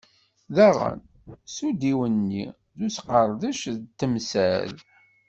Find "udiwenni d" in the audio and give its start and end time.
1.67-2.79